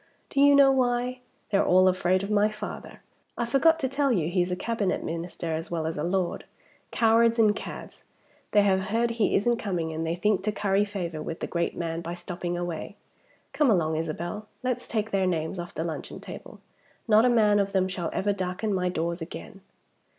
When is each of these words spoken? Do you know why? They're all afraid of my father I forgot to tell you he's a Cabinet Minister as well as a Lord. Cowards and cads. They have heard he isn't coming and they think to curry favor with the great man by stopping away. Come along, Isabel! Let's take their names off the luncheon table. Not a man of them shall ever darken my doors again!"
Do 0.31 0.41
you 0.41 0.55
know 0.55 0.71
why? 0.71 1.19
They're 1.51 1.63
all 1.63 1.87
afraid 1.87 2.23
of 2.23 2.31
my 2.31 2.49
father 2.49 3.03
I 3.37 3.45
forgot 3.45 3.77
to 3.81 3.87
tell 3.87 4.11
you 4.11 4.29
he's 4.29 4.51
a 4.51 4.55
Cabinet 4.55 5.03
Minister 5.03 5.53
as 5.53 5.69
well 5.69 5.85
as 5.85 5.95
a 5.95 6.03
Lord. 6.03 6.43
Cowards 6.89 7.37
and 7.37 7.55
cads. 7.55 8.03
They 8.49 8.63
have 8.63 8.85
heard 8.85 9.11
he 9.11 9.35
isn't 9.35 9.57
coming 9.57 9.93
and 9.93 10.03
they 10.03 10.15
think 10.15 10.41
to 10.45 10.51
curry 10.51 10.85
favor 10.85 11.21
with 11.21 11.39
the 11.39 11.45
great 11.45 11.77
man 11.77 12.01
by 12.01 12.15
stopping 12.15 12.57
away. 12.57 12.95
Come 13.53 13.69
along, 13.69 13.95
Isabel! 13.95 14.47
Let's 14.63 14.87
take 14.87 15.11
their 15.11 15.27
names 15.27 15.59
off 15.59 15.75
the 15.75 15.83
luncheon 15.83 16.19
table. 16.19 16.61
Not 17.07 17.23
a 17.23 17.29
man 17.29 17.59
of 17.59 17.71
them 17.71 17.87
shall 17.87 18.09
ever 18.11 18.33
darken 18.33 18.73
my 18.73 18.89
doors 18.89 19.21
again!" 19.21 19.61